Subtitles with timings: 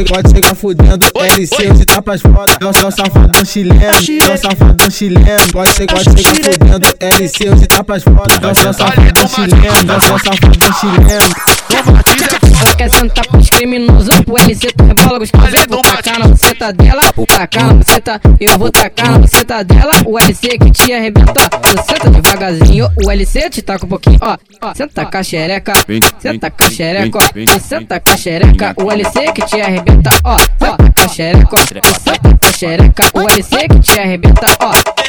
[0.00, 1.06] chegar, pode chegar fudendo.
[1.14, 2.58] LC de tapas foda.
[2.60, 3.80] É o seu safadão chileno.
[3.80, 5.52] É o safadão chileno.
[5.52, 6.86] Pode chegar, pode chegar fudendo.
[7.00, 8.34] LC de tapas foda.
[8.42, 9.92] É o seu safadão chileno.
[9.92, 12.39] É o seu safadão chileno.
[12.60, 15.56] Ela quer sentar com os criminosos, o LC tu rebola gostosa.
[15.56, 19.92] Eu vou tacar na buceta dela, tacar na buceta, eu vou tacar na buceta dela.
[20.04, 22.88] O LC que te arrebenta, tu senta devagarzinho.
[23.02, 24.36] O LC te taca um pouquinho, ó.
[24.60, 25.72] ó senta com a xereca,
[26.18, 27.28] senta com a xereca, ó.
[27.32, 30.36] Tu senta com a xereca, o LC que te arrebenta, ó.
[30.38, 31.56] Senta com a xereca.
[31.56, 34.99] Tu senta com a xereca, o LC que te arrebenta, ó.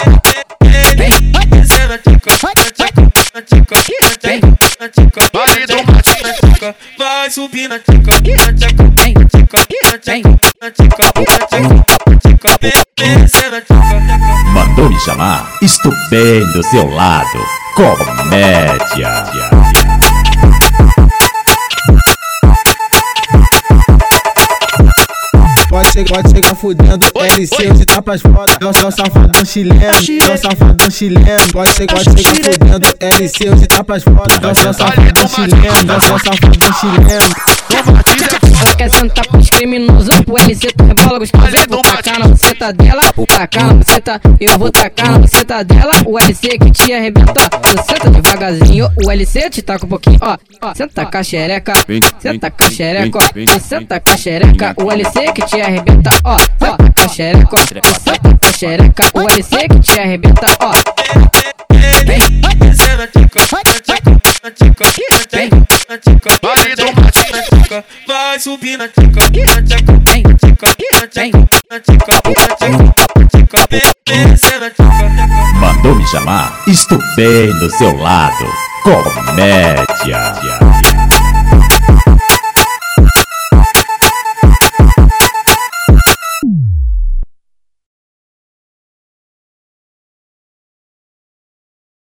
[7.32, 9.58] Subir na tica, na tica, na tica, na tica,
[9.90, 10.24] na tica,
[10.62, 11.02] na tica,
[12.06, 14.52] na tica, vem, desce na tica.
[14.54, 15.50] Mandou me chamar?
[15.62, 17.40] Estou bem do seu lado.
[17.76, 19.61] Comédia.
[25.92, 27.06] Pode chegar, pode chegar fudendo.
[27.16, 28.58] LC de tapas foda.
[28.62, 29.82] É o seu safadão chileno.
[29.82, 31.48] É o safadão chileno.
[31.52, 32.88] Pode chegar, pode chegar fudendo.
[33.02, 34.34] LC de tapas foda.
[34.42, 35.92] É o seu safadão chileno.
[35.92, 37.36] É o seu safadão chileno.
[38.62, 41.48] Ela quer sentar com os criminosos, o LC tu rebola gostosa.
[42.42, 45.92] Buceta dela, tacar na buceta, eu vou tacar na buceta dela.
[46.06, 48.90] O LC que te arrebenta, tu senta devagarzinho.
[49.06, 50.38] O LC te taca um pouquinho, ó.
[50.62, 51.74] ó senta com a xereca,
[52.20, 53.60] senta com a xereca, ó.
[53.60, 56.38] Senta com a xereca, o LC que te arrebenta, ó.
[56.40, 57.94] Senta com a xereca, ó.
[58.00, 60.72] Senta com a xereca, o LC que te arrebenta, ó.
[62.06, 67.32] Vem, desce na tica, na tica, na tica, na tica, na tica, vale do mate,
[67.32, 70.01] na tica, vai subir na tica, na tica,
[75.60, 76.62] Mandou me chamar?
[76.68, 78.46] Estou bem do seu lado.
[78.84, 80.36] Comédia.